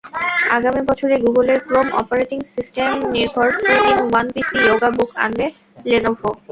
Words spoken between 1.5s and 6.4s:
Chrome operating সিস্টেমনির্ভর two in one PC Yoga Book আনবে Lenovo.